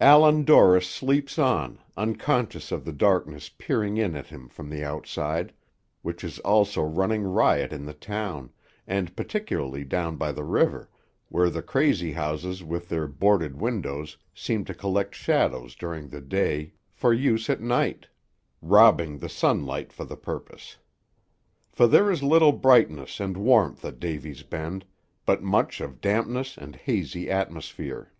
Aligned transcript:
Allan 0.00 0.44
Dorris 0.44 0.88
sleeps 0.88 1.40
on, 1.40 1.80
unconscious 1.96 2.70
of 2.70 2.84
the 2.84 2.92
darkness 2.92 3.48
peering 3.48 3.96
in 3.96 4.14
at 4.14 4.28
him 4.28 4.48
from 4.48 4.70
the 4.70 4.84
outside, 4.84 5.52
which 6.02 6.22
is 6.22 6.38
also 6.38 6.84
running 6.84 7.24
riot 7.24 7.72
in 7.72 7.84
the 7.84 7.92
town, 7.92 8.52
and 8.86 9.16
particularly 9.16 9.82
down 9.82 10.14
by 10.14 10.30
the 10.30 10.44
river, 10.44 10.88
where 11.30 11.50
the 11.50 11.62
crazy 11.64 12.12
houses 12.12 12.62
with 12.62 12.88
their 12.88 13.08
boarded 13.08 13.60
windows 13.60 14.16
seem 14.32 14.64
to 14.66 14.72
collect 14.72 15.16
shadows 15.16 15.74
during 15.74 16.06
the 16.06 16.20
day 16.20 16.74
for 16.92 17.12
use 17.12 17.50
at 17.50 17.60
night, 17.60 18.06
robbing 18.60 19.18
the 19.18 19.28
sunlight 19.28 19.92
for 19.92 20.04
the 20.04 20.16
purpose; 20.16 20.76
for 21.72 21.88
there 21.88 22.08
is 22.08 22.22
little 22.22 22.52
brightness 22.52 23.18
and 23.18 23.36
warmth 23.36 23.84
at 23.84 23.98
Davy's 23.98 24.44
Bend, 24.44 24.84
but 25.26 25.42
much 25.42 25.80
of 25.80 26.00
dampness 26.00 26.56
and 26.56 26.76
hazy 26.76 27.28
atmosphere. 27.28 28.12